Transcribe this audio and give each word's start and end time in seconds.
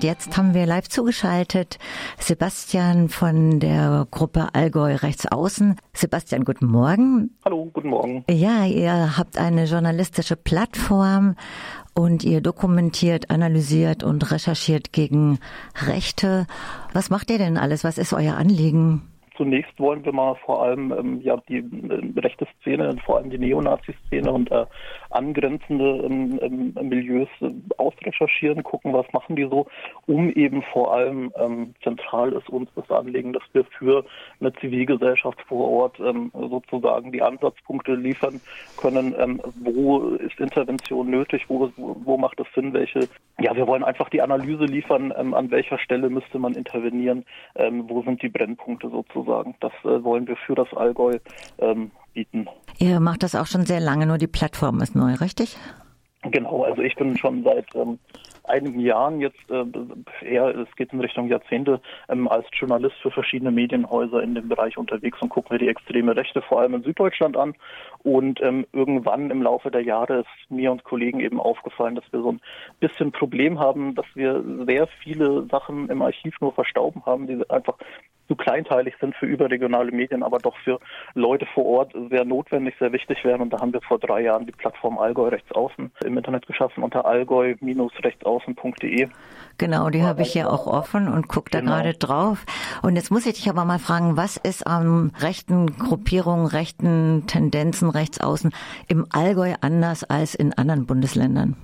Jetzt 0.00 0.34
haben 0.38 0.54
wir 0.54 0.64
live 0.64 0.88
zugeschaltet 0.88 1.78
Sebastian 2.18 3.10
von 3.10 3.60
der 3.60 4.06
Gruppe 4.10 4.48
Allgäu 4.54 4.94
Rechtsaußen. 4.94 5.76
Sebastian, 5.92 6.44
guten 6.44 6.64
Morgen. 6.66 7.36
Hallo, 7.44 7.68
guten 7.70 7.90
Morgen. 7.90 8.24
Ja, 8.30 8.64
ihr 8.64 9.18
habt 9.18 9.36
eine 9.36 9.66
journalistische 9.66 10.36
Plattform 10.36 11.36
und 11.92 12.24
ihr 12.24 12.40
dokumentiert, 12.40 13.28
analysiert 13.28 14.02
und 14.02 14.30
recherchiert 14.30 14.94
gegen 14.94 15.38
Rechte. 15.86 16.46
Was 16.94 17.10
macht 17.10 17.30
ihr 17.30 17.36
denn 17.36 17.58
alles? 17.58 17.84
Was 17.84 17.98
ist 17.98 18.14
euer 18.14 18.36
Anliegen? 18.36 19.02
Zunächst 19.40 19.80
wollen 19.80 20.04
wir 20.04 20.12
mal 20.12 20.34
vor 20.44 20.62
allem 20.62 20.92
ähm, 20.92 21.20
ja 21.22 21.38
die 21.48 21.60
äh, 21.60 22.20
rechte 22.20 22.46
Szene, 22.60 22.94
vor 23.06 23.16
allem 23.16 23.30
die 23.30 23.38
Neonazi-Szene 23.38 24.30
und 24.30 24.50
äh, 24.50 24.66
angrenzende 25.08 25.96
ähm, 26.04 26.38
ähm, 26.42 26.88
Milieus 26.88 27.30
äh, 27.40 27.48
ausrecherchieren, 27.78 28.62
gucken, 28.62 28.92
was 28.92 29.10
machen 29.14 29.36
die 29.36 29.48
so, 29.50 29.66
um 30.06 30.28
eben 30.28 30.60
vor 30.60 30.92
allem 30.92 31.32
ähm, 31.36 31.74
zentral 31.82 32.34
ist 32.34 32.50
uns 32.50 32.68
das 32.76 32.90
Anliegen, 32.90 33.32
dass 33.32 33.42
wir 33.54 33.64
für 33.64 34.04
eine 34.40 34.52
Zivilgesellschaft 34.56 35.40
vor 35.48 35.70
Ort 35.70 35.98
ähm, 36.00 36.30
sozusagen 36.34 37.10
die 37.10 37.22
Ansatzpunkte 37.22 37.94
liefern 37.94 38.42
können, 38.76 39.14
ähm, 39.18 39.40
wo 39.64 40.00
ist 40.16 40.38
Intervention 40.38 41.08
nötig, 41.08 41.46
wo, 41.48 41.72
wo 41.78 42.18
macht 42.18 42.38
es 42.40 42.46
Sinn, 42.54 42.74
welche, 42.74 43.08
ja, 43.38 43.56
wir 43.56 43.66
wollen 43.66 43.84
einfach 43.84 44.10
die 44.10 44.20
Analyse 44.20 44.64
liefern, 44.64 45.12
an 45.12 45.50
welcher 45.50 45.78
Stelle 45.78 46.10
müsste 46.10 46.38
man 46.38 46.52
intervenieren, 46.54 47.24
wo 47.54 48.02
sind 48.02 48.22
die 48.22 48.28
Brennpunkte 48.28 48.90
sozusagen 48.90 49.29
sozusagen. 49.30 49.54
Das 49.60 49.72
äh, 49.84 50.02
wollen 50.04 50.26
wir 50.26 50.36
für 50.36 50.54
das 50.54 50.68
Allgäu 50.74 51.18
ähm, 51.58 51.90
bieten. 52.12 52.48
Ihr 52.78 53.00
macht 53.00 53.22
das 53.22 53.34
auch 53.34 53.46
schon 53.46 53.66
sehr 53.66 53.80
lange, 53.80 54.06
nur 54.06 54.18
die 54.18 54.26
Plattform 54.26 54.80
ist 54.80 54.94
neu, 54.94 55.14
richtig? 55.14 55.56
Genau, 56.22 56.64
also 56.64 56.82
ich 56.82 56.94
bin 56.96 57.16
schon 57.16 57.42
seit 57.44 57.74
ähm, 57.74 57.98
einigen 58.44 58.80
Jahren 58.80 59.20
jetzt 59.20 59.38
äh, 59.48 59.64
eher, 60.22 60.48
es 60.48 60.68
geht 60.76 60.92
in 60.92 61.00
Richtung 61.00 61.28
Jahrzehnte, 61.28 61.80
ähm, 62.10 62.28
als 62.28 62.46
Journalist 62.52 62.96
für 63.00 63.10
verschiedene 63.10 63.50
Medienhäuser 63.50 64.22
in 64.22 64.34
dem 64.34 64.48
Bereich 64.48 64.76
unterwegs 64.76 65.16
und 65.22 65.30
gucken 65.30 65.54
mir 65.54 65.58
die 65.58 65.68
extreme 65.68 66.14
Rechte 66.14 66.42
vor 66.42 66.60
allem 66.60 66.74
in 66.74 66.82
Süddeutschland 66.82 67.38
an. 67.38 67.54
Und 68.02 68.38
ähm, 68.42 68.66
irgendwann 68.72 69.30
im 69.30 69.42
Laufe 69.42 69.70
der 69.70 69.82
Jahre 69.82 70.20
ist 70.20 70.50
mir 70.50 70.70
und 70.72 70.84
Kollegen 70.84 71.20
eben 71.20 71.40
aufgefallen, 71.40 71.94
dass 71.94 72.12
wir 72.12 72.20
so 72.20 72.32
ein 72.32 72.40
bisschen 72.80 73.12
Problem 73.12 73.58
haben, 73.58 73.94
dass 73.94 74.06
wir 74.14 74.44
sehr 74.66 74.88
viele 75.02 75.46
Sachen 75.50 75.88
im 75.88 76.02
Archiv 76.02 76.38
nur 76.42 76.52
verstauben 76.52 77.02
haben, 77.06 77.26
die 77.26 77.48
einfach 77.48 77.78
zu 78.30 78.36
kleinteilig 78.36 78.94
sind 79.00 79.16
für 79.16 79.26
überregionale 79.26 79.90
Medien, 79.90 80.22
aber 80.22 80.38
doch 80.38 80.56
für 80.62 80.78
Leute 81.14 81.46
vor 81.52 81.66
Ort 81.66 81.92
sehr 82.10 82.24
notwendig, 82.24 82.76
sehr 82.78 82.92
wichtig 82.92 83.24
wären. 83.24 83.40
Und 83.40 83.52
da 83.52 83.60
haben 83.60 83.72
wir 83.72 83.82
vor 83.82 83.98
drei 83.98 84.22
Jahren 84.22 84.46
die 84.46 84.52
Plattform 84.52 84.98
Allgäu 84.98 85.30
Rechtsaußen 85.30 85.90
im 86.04 86.16
Internet 86.16 86.46
geschaffen 86.46 86.84
unter 86.84 87.06
allgäu-rechtsaußen.de. 87.06 89.08
Genau, 89.58 89.90
die 89.90 90.04
habe 90.04 90.22
ich 90.22 90.32
ja 90.34 90.48
auch 90.48 90.68
offen 90.68 91.08
und 91.08 91.26
gucke 91.26 91.50
da 91.50 91.58
genau. 91.58 91.72
gerade 91.72 91.94
drauf. 91.94 92.46
Und 92.82 92.94
jetzt 92.94 93.10
muss 93.10 93.26
ich 93.26 93.34
dich 93.34 93.50
aber 93.50 93.64
mal 93.64 93.80
fragen, 93.80 94.16
was 94.16 94.36
ist 94.36 94.64
an 94.64 95.10
rechten 95.18 95.76
Gruppierungen, 95.76 96.46
rechten 96.46 97.24
Tendenzen 97.26 97.90
rechtsaußen 97.90 98.52
im 98.86 99.06
Allgäu 99.10 99.54
anders 99.60 100.04
als 100.04 100.36
in 100.36 100.52
anderen 100.52 100.86
Bundesländern? 100.86 101.56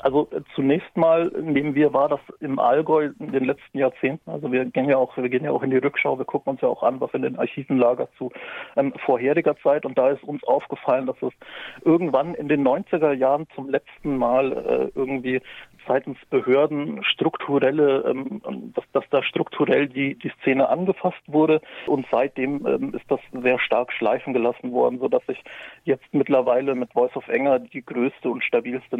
Also 0.00 0.28
zunächst 0.54 0.96
mal 0.96 1.26
nehmen 1.40 1.74
wir 1.74 1.92
wahr, 1.92 2.08
dass 2.08 2.20
im 2.40 2.58
Allgäu 2.58 3.10
in 3.18 3.32
den 3.32 3.44
letzten 3.44 3.78
Jahrzehnten, 3.78 4.30
also 4.30 4.52
wir 4.52 4.64
gehen 4.66 4.88
ja 4.88 4.96
auch, 4.96 5.16
wir 5.16 5.28
gehen 5.28 5.44
ja 5.44 5.50
auch 5.50 5.62
in 5.62 5.70
die 5.70 5.78
Rückschau, 5.78 6.18
wir 6.18 6.24
gucken 6.24 6.52
uns 6.52 6.60
ja 6.60 6.68
auch 6.68 6.82
an, 6.82 7.00
was 7.00 7.12
in 7.14 7.22
den 7.22 7.36
Archiven 7.36 7.78
lagert 7.78 8.10
zu 8.16 8.30
ähm, 8.76 8.92
vorheriger 9.04 9.56
Zeit 9.58 9.84
und 9.84 9.98
da 9.98 10.10
ist 10.10 10.22
uns 10.22 10.44
aufgefallen, 10.44 11.06
dass 11.06 11.20
es 11.20 11.32
irgendwann 11.84 12.34
in 12.34 12.48
den 12.48 12.66
90er 12.66 13.12
Jahren 13.12 13.46
zum 13.54 13.68
letzten 13.68 14.16
Mal 14.16 14.52
äh, 14.52 14.98
irgendwie 14.98 15.40
seitens 15.88 16.18
Behörden 16.30 17.02
strukturelle, 17.02 18.04
ähm, 18.06 18.40
dass, 18.74 18.84
dass 18.92 19.04
da 19.10 19.22
strukturell 19.22 19.88
die, 19.88 20.14
die 20.14 20.30
Szene 20.42 20.68
angefasst 20.68 21.22
wurde. 21.26 21.60
Und 21.86 22.06
seitdem 22.10 22.66
ähm, 22.66 22.94
ist 22.94 23.06
das 23.08 23.20
sehr 23.32 23.58
stark 23.58 23.92
schleifen 23.92 24.34
gelassen 24.34 24.72
worden, 24.72 25.00
sodass 25.00 25.24
sich 25.26 25.42
jetzt 25.84 26.06
mittlerweile 26.12 26.74
mit 26.74 26.92
Voice 26.92 27.16
of 27.16 27.26
Enger 27.28 27.58
die 27.58 27.84
größte 27.84 28.28
und 28.28 28.44
stabilste 28.44 28.98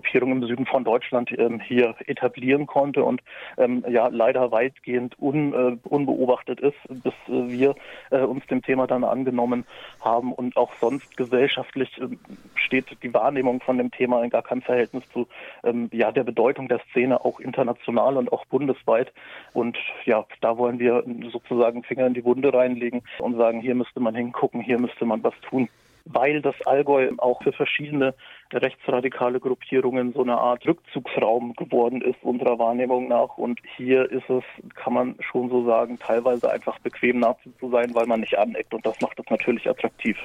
Nazi-Gruppierung 0.00 0.32
im 0.32 0.46
Süden 0.46 0.66
von 0.66 0.84
Deutschland 0.84 1.30
ähm, 1.38 1.60
hier 1.60 1.94
etablieren 2.06 2.66
konnte 2.66 3.04
und 3.04 3.20
ähm, 3.58 3.84
ja 3.88 4.08
leider 4.08 4.50
weitgehend 4.50 5.16
un, 5.20 5.52
äh, 5.52 5.76
unbeobachtet 5.88 6.60
ist, 6.60 6.76
bis 6.88 7.12
äh, 7.28 7.48
wir 7.50 7.74
äh, 8.10 8.20
uns 8.20 8.46
dem 8.46 8.62
Thema 8.62 8.86
dann 8.86 9.04
angenommen 9.04 9.64
haben. 10.00 10.32
Und 10.32 10.56
auch 10.56 10.72
sonst 10.80 11.16
gesellschaftlich 11.16 12.00
äh, 12.00 12.08
steht 12.54 12.86
die 13.02 13.12
Wahrnehmung 13.12 13.60
von 13.60 13.78
dem 13.78 13.90
Thema 13.90 14.22
in 14.22 14.30
gar 14.30 14.42
keinem 14.42 14.62
Verhältnis 14.62 15.04
zu 15.12 15.26
ähm, 15.64 15.88
ja, 15.92 16.12
der 16.12 16.24
Bedeutung 16.24 16.68
der 16.68 16.80
Szene 16.90 17.24
auch 17.24 17.40
international 17.40 18.16
und 18.16 18.32
auch 18.32 18.44
bundesweit. 18.46 19.12
Und 19.52 19.78
ja, 20.04 20.24
da 20.40 20.56
wollen 20.56 20.78
wir 20.78 21.04
sozusagen 21.30 21.82
Finger 21.82 22.06
in 22.06 22.14
die 22.14 22.24
Wunde 22.24 22.52
reinlegen 22.52 23.02
und 23.18 23.36
sagen, 23.36 23.60
hier 23.60 23.74
müsste 23.74 24.00
man 24.00 24.14
hingucken, 24.14 24.60
hier 24.60 24.78
müsste 24.78 25.04
man 25.04 25.22
was 25.22 25.34
tun 25.42 25.68
weil 26.12 26.42
das 26.42 26.54
Allgäu 26.66 27.10
auch 27.18 27.42
für 27.42 27.52
verschiedene 27.52 28.14
rechtsradikale 28.52 29.40
Gruppierungen 29.40 30.12
so 30.12 30.22
eine 30.22 30.38
Art 30.38 30.66
Rückzugsraum 30.66 31.54
geworden 31.54 32.02
ist, 32.02 32.16
unserer 32.22 32.58
Wahrnehmung 32.58 33.08
nach. 33.08 33.38
Und 33.38 33.60
hier 33.76 34.10
ist 34.10 34.28
es, 34.28 34.42
kann 34.74 34.94
man 34.94 35.14
schon 35.20 35.48
so 35.48 35.64
sagen, 35.64 35.98
teilweise 35.98 36.50
einfach 36.50 36.78
bequem 36.80 37.20
Nazi 37.20 37.52
zu 37.58 37.70
sein, 37.70 37.94
weil 37.94 38.06
man 38.06 38.20
nicht 38.20 38.36
aneckt. 38.38 38.74
Und 38.74 38.84
das 38.84 39.00
macht 39.00 39.18
es 39.18 39.26
natürlich 39.30 39.68
attraktiv. 39.68 40.16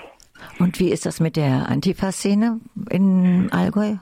Und 0.60 0.80
wie 0.80 0.92
ist 0.92 1.06
das 1.06 1.20
mit 1.20 1.36
der 1.36 1.70
Antifa-Szene 1.70 2.60
in 2.90 3.50
Allgäu? 3.52 3.96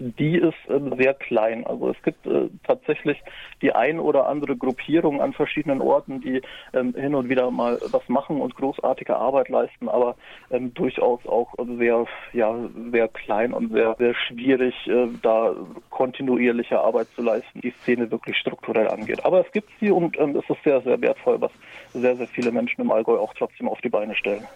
Die 0.00 0.36
ist 0.36 0.54
äh, 0.68 0.80
sehr 0.96 1.14
klein. 1.14 1.66
Also 1.66 1.90
es 1.90 2.02
gibt 2.02 2.26
äh, 2.26 2.48
tatsächlich 2.64 3.22
die 3.62 3.72
ein 3.72 4.00
oder 4.00 4.26
andere 4.26 4.56
Gruppierung 4.56 5.20
an 5.20 5.32
verschiedenen 5.32 5.80
Orten, 5.80 6.20
die 6.20 6.40
ähm, 6.72 6.94
hin 6.94 7.14
und 7.14 7.28
wieder 7.28 7.50
mal 7.50 7.78
was 7.90 8.08
machen 8.08 8.40
und 8.40 8.54
großartige 8.56 9.16
Arbeit 9.16 9.48
leisten, 9.48 9.88
aber 9.88 10.16
ähm, 10.50 10.72
durchaus 10.74 11.24
auch 11.26 11.54
sehr, 11.78 12.06
ja, 12.32 12.54
sehr 12.90 13.08
klein 13.08 13.52
und 13.52 13.72
sehr, 13.72 13.94
sehr 13.98 14.14
schwierig, 14.14 14.74
äh, 14.86 15.08
da 15.22 15.54
kontinuierliche 15.90 16.80
Arbeit 16.80 17.08
zu 17.14 17.22
leisten, 17.22 17.60
die 17.60 17.74
Szene 17.82 18.10
wirklich 18.10 18.36
strukturell 18.38 18.88
angeht. 18.88 19.24
Aber 19.24 19.44
es 19.44 19.52
gibt 19.52 19.68
sie 19.80 19.90
und 19.90 20.18
ähm, 20.18 20.36
es 20.36 20.48
ist 20.48 20.62
sehr, 20.64 20.80
sehr 20.80 21.00
wertvoll, 21.00 21.40
was 21.40 21.52
sehr, 21.92 22.16
sehr 22.16 22.28
viele 22.28 22.50
Menschen 22.52 22.80
im 22.80 22.90
Allgäu 22.90 23.18
auch 23.18 23.34
trotzdem 23.34 23.68
auf 23.68 23.80
die 23.82 23.90
Beine 23.90 24.14
stellen. 24.14 24.46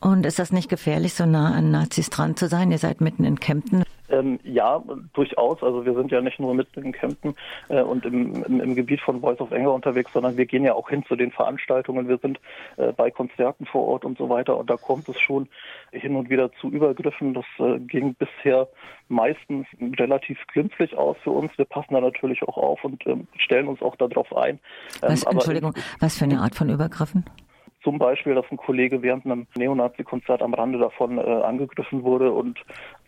Und 0.00 0.24
ist 0.24 0.38
das 0.38 0.50
nicht 0.50 0.70
gefährlich, 0.70 1.12
so 1.14 1.26
nah 1.26 1.52
an 1.52 1.70
Nazis 1.70 2.08
dran 2.08 2.34
zu 2.34 2.48
sein? 2.48 2.72
Ihr 2.72 2.78
seid 2.78 3.02
mitten 3.02 3.24
in 3.24 3.38
Kempten. 3.38 3.84
Ähm, 4.20 4.38
ja, 4.44 4.82
durchaus. 5.12 5.62
Also 5.62 5.84
wir 5.84 5.94
sind 5.94 6.10
ja 6.10 6.20
nicht 6.20 6.38
nur 6.38 6.54
mitten 6.54 6.82
in 6.82 6.92
Kempten 6.92 7.34
äh, 7.68 7.82
und 7.82 8.04
im, 8.04 8.44
im, 8.44 8.60
im, 8.60 8.74
Gebiet 8.74 9.00
von 9.00 9.20
Voice 9.20 9.40
of 9.40 9.50
Enger 9.50 9.72
unterwegs, 9.72 10.12
sondern 10.12 10.36
wir 10.36 10.46
gehen 10.46 10.64
ja 10.64 10.74
auch 10.74 10.88
hin 10.88 11.04
zu 11.06 11.16
den 11.16 11.30
Veranstaltungen. 11.30 12.08
Wir 12.08 12.18
sind 12.18 12.40
äh, 12.76 12.92
bei 12.92 13.10
Konzerten 13.10 13.66
vor 13.66 13.86
Ort 13.86 14.04
und 14.04 14.18
so 14.18 14.28
weiter. 14.28 14.56
Und 14.56 14.70
da 14.70 14.76
kommt 14.76 15.08
es 15.08 15.18
schon 15.20 15.48
hin 15.92 16.16
und 16.16 16.30
wieder 16.30 16.52
zu 16.60 16.68
Übergriffen. 16.70 17.34
Das 17.34 17.44
äh, 17.58 17.78
ging 17.78 18.14
bisher 18.14 18.68
meistens 19.08 19.66
relativ 19.98 20.38
glimpflich 20.52 20.96
aus 20.96 21.16
für 21.22 21.30
uns. 21.30 21.56
Wir 21.58 21.64
passen 21.64 21.94
da 21.94 22.00
natürlich 22.00 22.42
auch 22.42 22.56
auf 22.56 22.84
und 22.84 23.06
ähm, 23.06 23.26
stellen 23.36 23.68
uns 23.68 23.82
auch 23.82 23.96
darauf 23.96 24.34
ein. 24.36 24.60
Ähm, 25.02 25.10
was, 25.10 25.24
Entschuldigung, 25.24 25.74
was 25.98 26.18
für 26.18 26.24
eine 26.24 26.40
Art 26.40 26.54
von 26.54 26.68
Übergriffen? 26.68 27.24
Zum 27.82 27.98
Beispiel, 27.98 28.34
dass 28.34 28.44
ein 28.50 28.58
Kollege 28.58 29.02
während 29.02 29.24
einem 29.24 29.46
Neonazi-Konzert 29.56 30.42
am 30.42 30.52
Rande 30.52 30.78
davon 30.78 31.16
äh, 31.18 31.22
angegriffen 31.22 32.02
wurde 32.02 32.30
und 32.30 32.58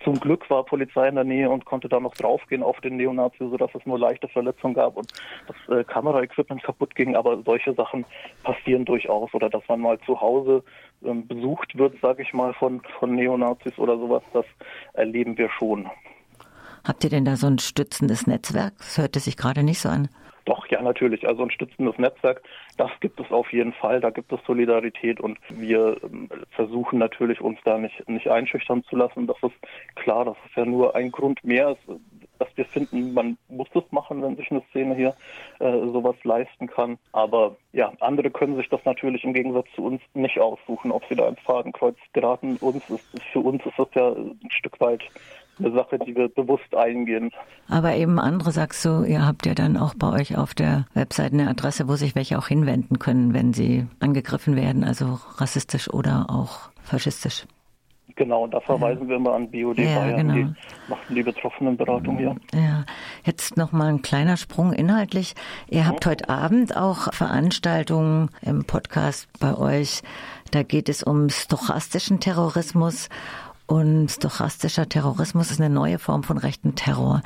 zum 0.02 0.18
Glück 0.18 0.48
war 0.48 0.64
Polizei 0.64 1.08
in 1.08 1.14
der 1.14 1.24
Nähe 1.24 1.50
und 1.50 1.66
konnte 1.66 1.88
da 1.88 2.00
noch 2.00 2.14
draufgehen 2.14 2.62
auf 2.62 2.80
den 2.80 2.96
Neonazi, 2.96 3.48
sodass 3.50 3.70
es 3.74 3.84
nur 3.84 3.98
leichte 3.98 4.28
Verletzungen 4.28 4.74
gab 4.74 4.96
und 4.96 5.12
das 5.46 5.76
äh, 5.76 5.84
Kameraequipment 5.84 6.62
kaputt 6.62 6.94
ging. 6.94 7.16
Aber 7.16 7.42
solche 7.44 7.74
Sachen 7.74 8.06
passieren 8.42 8.84
durchaus 8.84 9.32
oder 9.34 9.50
dass 9.50 9.62
man 9.68 9.80
mal 9.80 9.98
zu 10.00 10.20
Hause 10.20 10.64
ähm, 11.04 11.26
besucht 11.26 11.76
wird, 11.76 12.00
sage 12.00 12.22
ich 12.22 12.32
mal, 12.32 12.54
von, 12.54 12.80
von 12.98 13.14
Neonazis 13.14 13.78
oder 13.78 13.98
sowas, 13.98 14.22
das 14.32 14.46
erleben 14.94 15.36
wir 15.36 15.50
schon. 15.50 15.90
Habt 16.84 17.04
ihr 17.04 17.10
denn 17.10 17.24
da 17.24 17.36
so 17.36 17.46
ein 17.46 17.58
stützendes 17.58 18.26
Netzwerk? 18.26 18.74
Das 18.78 18.98
hört 18.98 19.14
sich 19.16 19.36
gerade 19.36 19.62
nicht 19.62 19.80
so 19.80 19.88
an. 19.88 20.08
Doch, 20.44 20.66
ja, 20.66 20.82
natürlich. 20.82 21.26
Also 21.28 21.44
ein 21.44 21.50
stützendes 21.50 21.96
Netzwerk, 21.98 22.42
das 22.76 22.90
gibt 23.00 23.20
es 23.20 23.30
auf 23.30 23.52
jeden 23.52 23.72
Fall. 23.72 24.00
Da 24.00 24.10
gibt 24.10 24.32
es 24.32 24.40
Solidarität 24.44 25.20
und 25.20 25.38
wir 25.50 25.96
ähm, 26.02 26.28
versuchen 26.50 26.98
natürlich, 26.98 27.40
uns 27.40 27.58
da 27.64 27.78
nicht, 27.78 28.08
nicht 28.08 28.28
einschüchtern 28.28 28.82
zu 28.84 28.96
lassen. 28.96 29.26
Das 29.26 29.36
ist 29.42 29.54
klar, 29.94 30.24
das 30.24 30.36
ist 30.46 30.56
ja 30.56 30.64
nur 30.64 30.96
ein 30.96 31.12
Grund 31.12 31.44
mehr, 31.44 31.76
dass 32.38 32.48
wir 32.56 32.64
finden, 32.64 33.14
man 33.14 33.38
muss 33.48 33.68
es 33.74 33.84
machen, 33.92 34.20
wenn 34.20 34.36
sich 34.36 34.50
eine 34.50 34.62
Szene 34.70 34.96
hier 34.96 35.14
äh, 35.60 35.70
sowas 35.92 36.16
leisten 36.24 36.66
kann. 36.66 36.98
Aber 37.12 37.56
ja, 37.72 37.92
andere 38.00 38.30
können 38.30 38.56
sich 38.56 38.68
das 38.68 38.84
natürlich 38.84 39.22
im 39.22 39.34
Gegensatz 39.34 39.68
zu 39.76 39.84
uns 39.84 40.02
nicht 40.14 40.40
aussuchen, 40.40 40.90
ob 40.90 41.04
sie 41.08 41.14
da 41.14 41.28
ins 41.28 41.40
Fadenkreuz 41.40 41.96
geraten. 42.12 42.56
Uns 42.56 42.90
ist, 42.90 43.22
für 43.32 43.38
uns 43.38 43.64
ist 43.64 43.78
das 43.78 43.88
ja 43.94 44.08
ein 44.10 44.50
Stück 44.50 44.80
weit 44.80 45.02
eine 45.58 45.72
Sache, 45.72 45.98
die 45.98 46.14
wir 46.14 46.28
bewusst 46.28 46.74
eingehen. 46.74 47.30
Aber 47.68 47.94
eben 47.94 48.18
andere 48.18 48.52
sagst 48.52 48.84
du, 48.84 49.04
ihr 49.04 49.26
habt 49.26 49.46
ja 49.46 49.54
dann 49.54 49.76
auch 49.76 49.94
bei 49.94 50.12
euch 50.12 50.36
auf 50.36 50.54
der 50.54 50.86
Webseite 50.94 51.34
eine 51.34 51.48
Adresse, 51.48 51.88
wo 51.88 51.96
sich 51.96 52.14
welche 52.14 52.38
auch 52.38 52.48
hinwenden 52.48 52.98
können, 52.98 53.34
wenn 53.34 53.52
sie 53.52 53.86
angegriffen 54.00 54.56
werden, 54.56 54.84
also 54.84 55.18
rassistisch 55.36 55.90
oder 55.90 56.26
auch 56.28 56.70
faschistisch. 56.82 57.46
Genau, 58.16 58.46
da 58.46 58.60
verweisen 58.60 59.04
ja. 59.04 59.10
wir 59.10 59.18
mal 59.18 59.34
an 59.34 59.50
BOD 59.50 59.78
ja, 59.78 59.98
Bayern, 59.98 60.16
genau. 60.16 60.34
die 60.34 60.54
machen 60.88 61.14
die 61.14 61.22
Betroffenenberatung 61.22 62.18
hier. 62.18 62.36
Ja, 62.52 62.84
jetzt 63.24 63.56
nochmal 63.56 63.88
ein 63.88 64.02
kleiner 64.02 64.36
Sprung 64.36 64.72
inhaltlich. 64.72 65.34
Ihr 65.68 65.86
habt 65.86 66.04
mhm. 66.04 66.10
heute 66.10 66.28
Abend 66.28 66.76
auch 66.76 67.12
Veranstaltungen 67.14 68.28
im 68.42 68.64
Podcast 68.64 69.28
bei 69.40 69.56
euch. 69.56 70.02
Da 70.50 70.62
geht 70.62 70.90
es 70.90 71.02
um 71.02 71.30
stochastischen 71.30 72.20
Terrorismus 72.20 73.08
und 73.72 74.10
stochastischer 74.10 74.86
Terrorismus 74.86 75.50
ist 75.50 75.60
eine 75.60 75.72
neue 75.72 75.98
Form 75.98 76.22
von 76.24 76.36
rechten 76.36 76.74
Terror. 76.74 77.22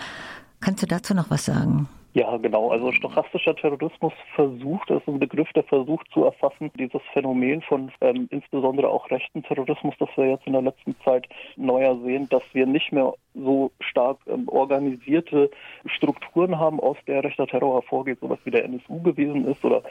Kannst 0.60 0.80
du 0.80 0.86
dazu 0.86 1.12
noch 1.12 1.28
was 1.28 1.44
sagen? 1.44 1.88
Ja, 2.14 2.36
genau. 2.38 2.70
Also 2.70 2.92
stochastischer 2.92 3.54
Terrorismus 3.56 4.12
versucht, 4.36 4.88
das 4.88 5.02
ist 5.02 5.08
ein 5.08 5.18
Begriff, 5.18 5.52
der 5.54 5.64
versucht 5.64 6.06
zu 6.14 6.24
erfassen, 6.24 6.70
dieses 6.78 7.02
Phänomen 7.12 7.60
von 7.62 7.90
ähm, 8.00 8.28
insbesondere 8.30 8.88
auch 8.88 9.10
rechten 9.10 9.42
Terrorismus, 9.42 9.94
das 9.98 10.08
wir 10.14 10.30
jetzt 10.30 10.46
in 10.46 10.54
der 10.54 10.62
letzten 10.62 10.96
Zeit 11.04 11.28
neuer 11.56 11.98
sehen, 12.04 12.28
dass 12.30 12.42
wir 12.52 12.64
nicht 12.64 12.90
mehr 12.92 13.12
so 13.34 13.70
stark 13.80 14.18
ähm, 14.28 14.48
organisierte 14.48 15.50
Strukturen 15.84 16.58
haben, 16.58 16.80
aus 16.80 16.96
der 17.06 17.22
rechter 17.22 17.48
Terror 17.48 17.74
hervorgeht, 17.74 18.20
sowas 18.20 18.38
wie 18.44 18.50
der 18.50 18.64
NSU 18.64 19.02
gewesen 19.02 19.46
ist 19.46 19.62
oder 19.62 19.82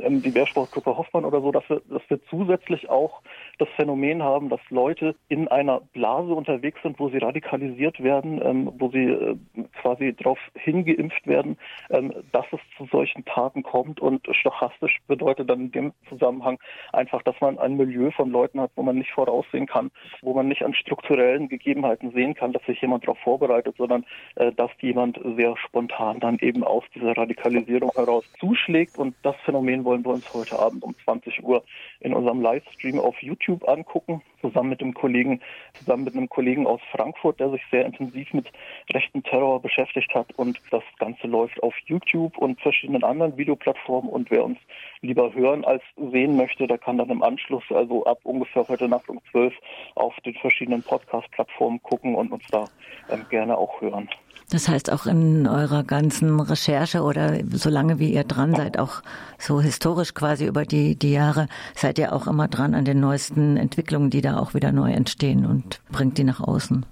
ähm, 0.00 0.22
die 0.22 0.34
Wehrsportgruppe 0.34 0.96
Hoffmann 0.96 1.24
oder 1.24 1.40
so, 1.40 1.52
dass 1.52 1.68
wir, 1.68 1.82
dass 1.88 2.02
wir 2.08 2.22
zusätzlich 2.30 2.88
auch 2.88 3.22
das 3.58 3.68
Phänomen 3.76 4.22
haben, 4.22 4.48
dass 4.48 4.60
Leute 4.70 5.14
in 5.28 5.48
einer 5.48 5.80
Blase 5.92 6.32
unterwegs 6.32 6.80
sind, 6.82 6.98
wo 6.98 7.08
sie 7.08 7.18
radikalisiert 7.18 8.02
werden, 8.02 8.40
ähm, 8.44 8.72
wo 8.78 8.88
sie 8.90 9.04
äh, 9.04 9.36
quasi 9.80 10.14
darauf 10.14 10.38
hingeimpft 10.54 11.26
werden, 11.26 11.56
ähm, 11.90 12.12
dass 12.32 12.46
es 12.52 12.60
zu 12.76 12.86
solchen 12.86 13.24
Taten 13.24 13.62
kommt. 13.62 14.00
Und 14.00 14.26
stochastisch 14.32 14.98
bedeutet 15.06 15.50
dann 15.50 15.60
in 15.60 15.72
dem 15.72 15.92
Zusammenhang 16.08 16.58
einfach, 16.92 17.22
dass 17.22 17.40
man 17.40 17.58
ein 17.58 17.76
Milieu 17.76 18.10
von 18.10 18.30
Leuten 18.30 18.60
hat, 18.60 18.70
wo 18.76 18.82
man 18.82 18.96
nicht 18.96 19.12
voraussehen 19.12 19.66
kann, 19.66 19.90
wo 20.22 20.34
man 20.34 20.48
nicht 20.48 20.62
an 20.64 20.74
strukturellen 20.74 21.48
Gegebenheiten 21.48 22.12
sehen 22.12 22.34
kann, 22.34 22.52
dass 22.52 22.64
sich 22.64 22.80
jemand 22.80 23.04
darauf 23.04 23.18
vorbereitet, 23.18 23.76
sondern 23.78 24.04
äh, 24.36 24.52
dass 24.52 24.70
jemand 24.80 25.20
sehr 25.36 25.56
spontan 25.56 26.20
dann 26.20 26.38
eben 26.38 26.64
aus 26.64 26.84
dieser 26.94 27.16
Radikalisierung 27.16 27.90
heraus 27.94 28.24
zuschlägt. 28.40 28.98
Und 28.98 29.14
das 29.22 29.36
Phänomen 29.44 29.81
wollen 29.84 30.04
wir 30.04 30.12
uns 30.12 30.24
heute 30.32 30.58
Abend 30.58 30.82
um 30.82 30.94
20 31.04 31.42
Uhr 31.42 31.64
in 32.00 32.14
unserem 32.14 32.40
Livestream 32.40 32.98
auf 32.98 33.20
YouTube 33.22 33.68
angucken, 33.68 34.22
zusammen 34.42 34.68
mit 34.68 34.82
dem 34.82 34.92
Kollegen, 34.92 35.40
zusammen 35.74 36.04
mit 36.04 36.14
einem 36.14 36.28
Kollegen 36.28 36.66
aus 36.66 36.80
Frankfurt, 36.90 37.40
der 37.40 37.50
sich 37.50 37.62
sehr 37.70 37.86
intensiv 37.86 38.34
mit 38.34 38.46
rechten 38.92 39.22
Terror 39.22 39.62
beschäftigt 39.62 40.14
hat. 40.14 40.26
Und 40.36 40.60
das 40.70 40.82
Ganze 40.98 41.26
läuft 41.26 41.62
auf 41.62 41.74
YouTube 41.86 42.36
und 42.36 42.60
verschiedenen 42.60 43.04
anderen 43.04 43.36
Videoplattformen. 43.38 44.10
Und 44.10 44.30
wer 44.30 44.44
uns 44.44 44.58
lieber 45.00 45.32
hören 45.32 45.64
als 45.64 45.82
sehen 45.96 46.36
möchte, 46.36 46.66
der 46.66 46.78
kann 46.78 46.98
dann 46.98 47.08
im 47.08 47.22
Anschluss, 47.22 47.64
also 47.70 48.04
ab 48.04 48.18
ungefähr 48.24 48.66
heute 48.68 48.88
Nacht 48.88 49.08
um 49.08 49.20
12, 49.30 49.54
auf 49.94 50.14
den 50.24 50.34
verschiedenen 50.34 50.82
Podcast-Plattformen 50.82 51.82
gucken 51.82 52.14
und 52.14 52.32
uns 52.32 52.44
da 52.50 52.66
ähm, 53.10 53.24
gerne 53.30 53.56
auch 53.56 53.80
hören. 53.80 54.08
Das 54.50 54.68
heißt 54.68 54.92
auch 54.92 55.06
in 55.06 55.46
eurer 55.46 55.82
ganzen 55.82 56.38
Recherche 56.38 57.02
oder 57.02 57.38
solange 57.50 57.98
wie 57.98 58.12
ihr 58.12 58.24
dran 58.24 58.54
seid, 58.54 58.78
auch 58.78 59.02
so 59.38 59.62
historisch 59.62 60.12
quasi 60.12 60.46
über 60.46 60.64
die, 60.64 60.94
die 60.94 61.12
Jahre, 61.12 61.48
seid 61.74 61.98
ihr 61.98 62.12
auch 62.12 62.26
immer 62.26 62.48
dran 62.48 62.74
an 62.74 62.84
den 62.84 63.00
neuesten 63.00 63.56
Entwicklungen, 63.56 64.10
die 64.10 64.20
da 64.20 64.31
auch 64.32 64.54
wieder 64.54 64.72
neu 64.72 64.92
entstehen 64.92 65.46
und 65.46 65.80
bringt 65.90 66.18
die 66.18 66.24
nach 66.24 66.40
außen. 66.40 66.86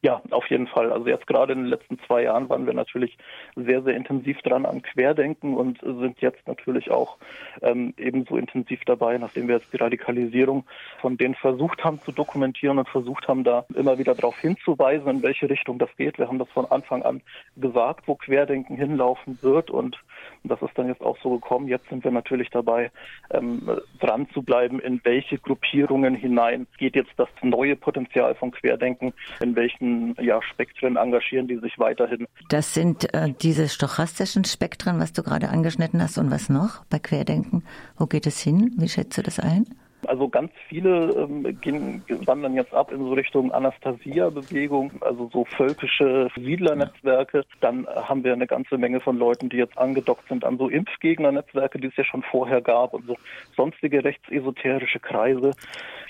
Ja, 0.00 0.22
auf 0.30 0.48
jeden 0.48 0.68
Fall. 0.68 0.92
Also 0.92 1.08
jetzt 1.08 1.26
gerade 1.26 1.54
in 1.54 1.62
den 1.62 1.66
letzten 1.66 1.98
zwei 2.06 2.22
Jahren 2.22 2.48
waren 2.48 2.66
wir 2.66 2.72
natürlich 2.72 3.18
sehr, 3.56 3.82
sehr 3.82 3.96
intensiv 3.96 4.40
dran 4.42 4.64
am 4.64 4.80
Querdenken 4.80 5.56
und 5.56 5.80
sind 5.80 6.20
jetzt 6.20 6.46
natürlich 6.46 6.92
auch 6.92 7.16
ähm, 7.62 7.94
ebenso 7.96 8.36
intensiv 8.36 8.80
dabei, 8.86 9.18
nachdem 9.18 9.48
wir 9.48 9.56
jetzt 9.56 9.72
die 9.72 9.78
Radikalisierung 9.78 10.64
von 11.00 11.16
denen 11.16 11.34
versucht 11.34 11.82
haben 11.82 12.00
zu 12.00 12.12
dokumentieren 12.12 12.78
und 12.78 12.88
versucht 12.88 13.26
haben, 13.26 13.42
da 13.42 13.66
immer 13.74 13.98
wieder 13.98 14.14
darauf 14.14 14.38
hinzuweisen, 14.38 15.08
in 15.08 15.22
welche 15.24 15.50
Richtung 15.50 15.80
das 15.80 15.90
geht. 15.96 16.16
Wir 16.16 16.28
haben 16.28 16.38
das 16.38 16.48
von 16.50 16.66
Anfang 16.66 17.02
an 17.02 17.20
gesagt, 17.56 18.06
wo 18.06 18.14
Querdenken 18.14 18.76
hinlaufen 18.76 19.38
wird 19.42 19.68
und 19.68 19.98
das 20.44 20.62
ist 20.62 20.78
dann 20.78 20.86
jetzt 20.86 21.02
auch 21.02 21.18
so 21.22 21.30
gekommen. 21.30 21.66
Jetzt 21.66 21.88
sind 21.88 22.04
wir 22.04 22.12
natürlich 22.12 22.50
dabei, 22.50 22.92
ähm, 23.32 23.68
dran 23.98 24.28
zu 24.32 24.42
bleiben, 24.42 24.78
in 24.78 25.00
welche 25.02 25.38
Gruppierungen 25.38 26.14
hinein 26.14 26.68
geht 26.78 26.94
jetzt 26.94 27.12
das 27.16 27.28
neue 27.42 27.74
Potenzial 27.74 28.36
von 28.36 28.52
Querdenken, 28.52 29.12
in 29.40 29.56
welchen 29.56 29.87
ganzen 29.88 30.24
ja, 30.24 30.40
Spektren 30.42 30.96
engagieren, 30.96 31.48
die 31.48 31.58
sich 31.58 31.78
weiterhin. 31.78 32.26
Das 32.48 32.74
sind 32.74 33.12
äh, 33.14 33.32
diese 33.40 33.68
stochastischen 33.68 34.44
Spektren, 34.44 35.00
was 35.00 35.12
du 35.12 35.22
gerade 35.22 35.48
angeschnitten 35.48 36.02
hast 36.02 36.18
und 36.18 36.30
was 36.30 36.48
noch 36.48 36.84
bei 36.86 36.98
Querdenken? 36.98 37.62
Wo 37.96 38.06
geht 38.06 38.26
es 38.26 38.40
hin? 38.40 38.72
Wie 38.78 38.88
schätzt 38.88 39.18
du 39.18 39.22
das 39.22 39.40
ein? 39.40 39.66
Also 40.08 40.28
ganz 40.28 40.50
viele 40.68 41.10
ähm, 41.12 41.60
gehen, 41.60 42.02
wandern 42.24 42.54
jetzt 42.54 42.72
ab 42.72 42.90
in 42.90 42.98
so 42.98 43.12
Richtung 43.12 43.52
Anastasia-Bewegung, 43.52 44.92
also 45.02 45.28
so 45.30 45.44
völkische 45.44 46.28
Siedlernetzwerke. 46.34 47.44
Dann 47.60 47.86
haben 47.86 48.24
wir 48.24 48.32
eine 48.32 48.46
ganze 48.46 48.78
Menge 48.78 49.00
von 49.00 49.18
Leuten, 49.18 49.50
die 49.50 49.58
jetzt 49.58 49.76
angedockt 49.76 50.26
sind 50.28 50.44
an 50.44 50.56
so 50.56 50.70
Impfgegner-Netzwerke, 50.70 51.78
die 51.78 51.88
es 51.88 51.96
ja 51.96 52.04
schon 52.04 52.22
vorher 52.22 52.62
gab 52.62 52.94
und 52.94 53.06
so 53.06 53.16
sonstige 53.54 54.02
rechtsesoterische 54.02 54.98
Kreise. 54.98 55.50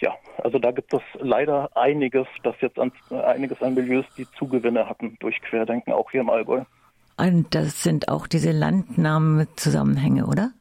Ja, 0.01 0.15
also 0.39 0.61
da 0.61 0.71
gibt 0.71 0.95
es 0.95 1.03
leider 1.19 1.77
einiges, 1.77 2.29
das 2.45 2.55
jetzt 2.61 2.79
an, 2.79 2.93
einiges 3.11 3.61
an 3.63 3.75
Milieus, 3.75 4.07
die 4.17 4.31
Zugewinne 4.39 4.89
hatten 4.89 5.17
durch 5.19 5.41
Querdenken, 5.43 5.93
auch 5.93 6.11
hier 6.13 6.21
im 6.21 6.31
Allgäu. 6.31 6.63
Und 7.19 7.53
das 7.53 7.83
sind 7.83 8.09
auch 8.09 8.29
diese 8.29 8.53
Landnahmezusammenhänge, 8.53 10.27
oder? 10.27 10.53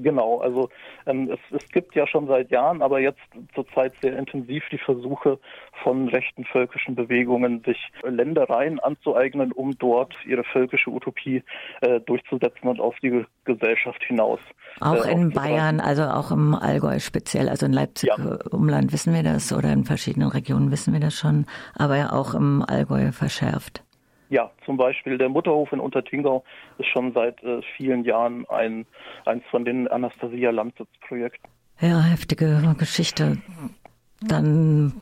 Genau, 0.00 0.38
also 0.38 0.68
ähm, 1.06 1.28
es, 1.30 1.60
es 1.60 1.68
gibt 1.70 1.96
ja 1.96 2.06
schon 2.06 2.28
seit 2.28 2.50
Jahren, 2.50 2.82
aber 2.82 3.00
jetzt 3.00 3.20
zurzeit 3.54 3.92
sehr 4.00 4.16
intensiv 4.16 4.62
die 4.70 4.78
Versuche 4.78 5.38
von 5.82 6.08
rechten 6.08 6.44
völkischen 6.44 6.94
Bewegungen, 6.94 7.62
sich 7.64 7.78
Ländereien 8.04 8.78
anzueignen, 8.78 9.50
um 9.50 9.76
dort 9.78 10.14
ihre 10.24 10.44
völkische 10.44 10.90
Utopie 10.90 11.42
äh, 11.80 12.00
durchzusetzen 12.00 12.68
und 12.68 12.80
auf 12.80 12.94
die 13.02 13.24
Gesellschaft 13.44 14.02
hinaus. 14.04 14.38
Auch 14.80 15.04
äh, 15.04 15.10
in 15.10 15.30
Bayern, 15.30 15.80
also 15.80 16.04
auch 16.04 16.30
im 16.30 16.54
Allgäu 16.54 17.00
speziell, 17.00 17.48
also 17.48 17.66
in 17.66 17.72
Leipzig 17.72 18.10
ja. 18.16 18.38
Umland 18.50 18.92
wissen 18.92 19.12
wir 19.12 19.24
das 19.24 19.52
oder 19.52 19.72
in 19.72 19.84
verschiedenen 19.84 20.28
Regionen 20.28 20.70
wissen 20.70 20.92
wir 20.92 21.00
das 21.00 21.14
schon, 21.14 21.46
aber 21.74 21.96
ja 21.96 22.12
auch 22.12 22.34
im 22.34 22.64
Allgäu 22.66 23.10
verschärft. 23.10 23.82
Ja, 24.30 24.50
zum 24.66 24.76
Beispiel 24.76 25.16
der 25.16 25.28
Mutterhof 25.28 25.72
in 25.72 25.80
Untertingau 25.80 26.44
ist 26.78 26.88
schon 26.88 27.12
seit 27.12 27.42
äh, 27.42 27.60
vielen 27.76 28.04
Jahren 28.04 28.44
ein, 28.48 28.86
eins 29.24 29.42
von 29.50 29.64
den 29.64 29.88
Anastasia 29.88 30.50
Landsitzprojekten. 30.50 31.50
Ja, 31.80 32.02
heftige 32.02 32.74
Geschichte. 32.78 33.38
Dann 34.20 35.00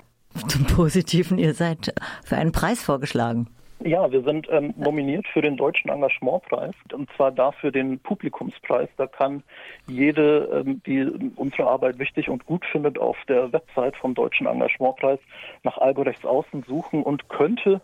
zum 0.48 0.66
Positiven, 0.66 1.38
ihr 1.38 1.54
seid 1.54 1.94
für 2.24 2.36
einen 2.36 2.52
Preis 2.52 2.82
vorgeschlagen. 2.82 3.48
Ja, 3.80 4.10
wir 4.10 4.22
sind 4.22 4.48
ähm, 4.50 4.72
nominiert 4.76 5.26
für 5.28 5.42
den 5.42 5.56
Deutschen 5.58 5.90
Engagementpreis 5.90 6.74
und 6.94 7.10
zwar 7.14 7.30
dafür 7.30 7.70
den 7.70 7.98
Publikumspreis. 7.98 8.88
Da 8.96 9.06
kann 9.06 9.42
jede, 9.86 10.64
ähm, 10.66 10.80
die 10.86 11.04
unsere 11.36 11.68
Arbeit 11.68 11.98
wichtig 11.98 12.30
und 12.30 12.46
gut 12.46 12.64
findet, 12.64 12.98
auf 12.98 13.18
der 13.28 13.52
Website 13.52 13.94
vom 13.96 14.14
Deutschen 14.14 14.46
Engagementpreis 14.46 15.18
nach 15.62 15.76
Algorechts 15.76 16.24
Außen 16.24 16.62
suchen 16.62 17.02
und 17.02 17.28
könnte 17.28 17.82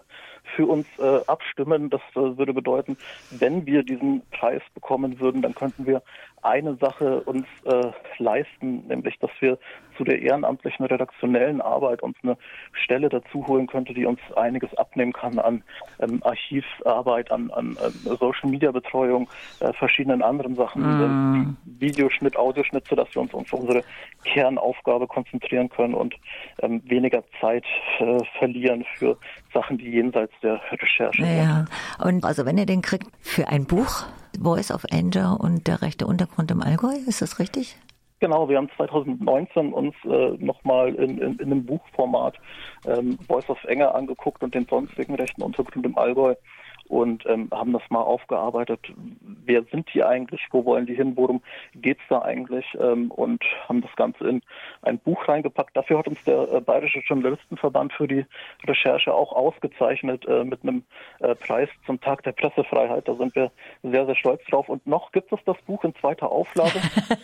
für 0.54 0.66
uns 0.66 0.86
äh, 0.98 1.20
abstimmen. 1.26 1.90
Das 1.90 2.00
äh, 2.12 2.36
würde 2.36 2.52
bedeuten, 2.52 2.96
wenn 3.30 3.66
wir 3.66 3.82
diesen 3.82 4.22
Preis 4.30 4.62
bekommen 4.74 5.20
würden, 5.20 5.42
dann 5.42 5.54
könnten 5.54 5.86
wir 5.86 6.02
eine 6.42 6.74
Sache 6.76 7.20
uns 7.20 7.46
äh, 7.64 7.92
leisten, 8.18 8.86
nämlich 8.88 9.18
dass 9.20 9.30
wir 9.40 9.58
zu 9.96 10.04
der 10.04 10.20
ehrenamtlichen 10.20 10.84
redaktionellen 10.86 11.60
Arbeit 11.60 12.02
uns 12.02 12.16
eine 12.22 12.36
Stelle 12.72 13.08
dazu 13.08 13.46
holen 13.46 13.66
könnte, 13.66 13.94
die 13.94 14.06
uns 14.06 14.18
einiges 14.34 14.74
abnehmen 14.74 15.12
kann 15.12 15.38
an 15.38 15.62
ähm, 16.00 16.20
Archivarbeit, 16.24 17.30
an, 17.30 17.50
an 17.52 17.76
äh, 17.76 17.90
Social 18.16 18.50
Media 18.50 18.72
Betreuung, 18.72 19.28
äh, 19.60 19.72
verschiedenen 19.72 20.22
anderen 20.22 20.56
Sachen, 20.56 20.82
mm. 20.82 21.56
Videoschnitt, 21.64 22.36
Audioschnitt, 22.36 22.86
sodass 22.88 23.14
wir 23.14 23.22
uns 23.22 23.34
auf 23.34 23.52
unsere 23.52 23.84
Kernaufgabe 24.24 25.06
konzentrieren 25.06 25.68
können 25.68 25.94
und 25.94 26.16
ähm, 26.60 26.82
weniger 26.86 27.22
Zeit 27.40 27.64
äh, 28.00 28.18
verlieren 28.38 28.84
für 28.96 29.16
Sachen, 29.52 29.78
die 29.78 29.90
jenseits 29.90 30.32
der 30.42 30.60
Recherche 30.70 31.22
sind. 31.22 31.36
Ja, 31.36 31.64
und 32.04 32.24
also 32.24 32.46
wenn 32.46 32.58
ihr 32.58 32.66
den 32.66 32.82
kriegt 32.82 33.06
für 33.20 33.48
ein 33.48 33.66
Buch, 33.66 34.04
Voice 34.40 34.70
of 34.70 34.84
Anger 34.90 35.38
und 35.40 35.66
der 35.66 35.82
rechte 35.82 36.06
Untergrund 36.06 36.50
im 36.50 36.62
Allgäu, 36.62 36.94
ist 37.06 37.22
das 37.22 37.38
richtig? 37.38 37.76
Genau, 38.20 38.48
wir 38.48 38.56
haben 38.56 38.70
2019 38.76 39.72
uns 39.72 39.94
äh, 40.04 40.30
nochmal 40.38 40.94
in, 40.94 41.18
in, 41.18 41.38
in 41.38 41.46
einem 41.46 41.66
Buchformat 41.66 42.36
ähm, 42.86 43.18
Voice 43.26 43.50
of 43.50 43.58
Anger 43.66 43.94
angeguckt 43.94 44.44
und 44.44 44.54
den 44.54 44.64
sonstigen 44.66 45.16
rechten 45.16 45.42
Untergrund 45.42 45.84
im 45.84 45.98
Allgäu 45.98 46.34
und 46.92 47.24
ähm, 47.24 47.48
haben 47.50 47.72
das 47.72 47.80
mal 47.88 48.02
aufgearbeitet. 48.02 48.80
Wer 49.46 49.64
sind 49.72 49.88
die 49.94 50.04
eigentlich? 50.04 50.42
Wo 50.50 50.66
wollen 50.66 50.84
die 50.84 50.94
hin? 50.94 51.16
Worum 51.16 51.40
geht 51.74 51.96
es 51.96 52.04
da 52.10 52.20
eigentlich? 52.20 52.66
Ähm, 52.78 53.10
und 53.10 53.42
haben 53.66 53.80
das 53.80 53.96
Ganze 53.96 54.28
in 54.28 54.42
ein 54.82 54.98
Buch 54.98 55.26
reingepackt. 55.26 55.74
Dafür 55.74 56.00
hat 56.00 56.06
uns 56.06 56.22
der 56.24 56.52
äh, 56.52 56.60
Bayerische 56.60 56.98
Journalistenverband 56.98 57.94
für 57.94 58.06
die 58.06 58.26
Recherche 58.66 59.14
auch 59.14 59.32
ausgezeichnet 59.32 60.26
äh, 60.28 60.44
mit 60.44 60.62
einem 60.62 60.84
äh, 61.20 61.34
Preis 61.34 61.70
zum 61.86 61.98
Tag 61.98 62.24
der 62.24 62.32
Pressefreiheit. 62.32 63.08
Da 63.08 63.14
sind 63.14 63.34
wir 63.34 63.50
sehr, 63.82 64.04
sehr 64.04 64.16
stolz 64.16 64.44
drauf. 64.50 64.68
Und 64.68 64.86
noch 64.86 65.12
gibt 65.12 65.32
es 65.32 65.40
das 65.46 65.56
Buch 65.66 65.82
in 65.84 65.94
zweiter 65.94 66.30
Auflage. 66.30 66.78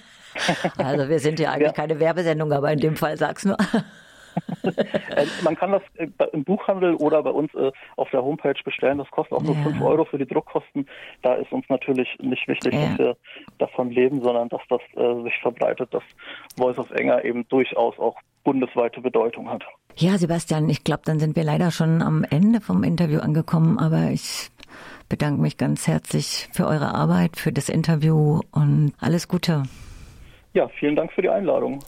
also 0.79 1.11
wir 1.11 1.19
sind 1.19 1.39
ja 1.41 1.51
eigentlich 1.53 1.67
ja. 1.67 1.73
keine 1.73 2.01
Werbesendung, 2.01 2.53
aber 2.53 2.73
in 2.73 2.81
dem 2.81 2.97
Fall 2.97 3.19
sag's 3.19 3.45
nur. 3.45 3.59
Äh, 4.62 5.26
man 5.42 5.57
kann 5.57 5.73
das 5.73 5.83
äh, 5.97 6.09
im 6.33 6.45
Buchhandel 6.45 6.95
oder 6.95 7.23
bei 7.23 7.30
uns 7.30 7.52
äh, 7.54 7.73
auf 7.97 8.11
der 8.11 8.23
Homepage 8.23 8.54
bestellen. 8.64 8.99
Das 8.99 9.11
kostet 9.11 9.38
auch 9.38 9.42
nur 9.42 9.54
ja. 9.54 9.62
5 9.62 9.80
Euro 9.83 10.04
für 10.04 10.18
die 10.18 10.26
Druckkosten. 10.26 10.87
Da 11.23 11.35
ist 11.35 11.50
uns 11.52 11.64
natürlich 11.68 12.09
nicht 12.21 12.47
wichtig, 12.47 12.75
ja. 12.75 12.88
dass 12.88 12.99
wir 12.99 13.16
davon 13.59 13.90
leben, 13.90 14.23
sondern 14.23 14.49
dass 14.49 14.61
das 14.68 14.80
äh, 14.97 15.23
sich 15.23 15.35
verbreitet, 15.40 15.92
dass 15.92 16.02
Voice 16.57 16.78
of 16.78 16.90
Enger 16.90 17.25
eben 17.25 17.49
durchaus 17.49 17.99
auch 17.99 18.16
bundesweite 18.45 19.00
Bedeutung 19.00 19.50
hat. 19.50 19.64
Ja, 19.97 20.16
Sebastian, 20.16 20.68
ich 20.68 20.85
glaube, 20.85 21.02
dann 21.04 21.18
sind 21.18 21.37
wir 21.37 21.45
leider 21.45 21.71
schon 21.71 22.02
am 22.02 22.25
Ende 22.28 22.61
vom 22.61 22.85
Interview 22.85 23.21
angekommen, 23.21 23.78
aber 23.78 24.11
ich 24.12 24.49
bedanke 25.09 25.40
mich 25.40 25.57
ganz 25.57 25.87
herzlich 25.87 26.49
für 26.52 26.66
eure 26.66 26.95
Arbeit, 26.95 27.37
für 27.37 27.52
das 27.52 27.68
Interview 27.68 28.40
und 28.52 28.92
alles 29.00 29.28
Gute. 29.28 29.64
Ja, 30.54 30.68
vielen 30.78 30.97
Dank 30.97 31.12
für 31.12 31.23
die 31.23 31.28
Einladung. 31.28 31.76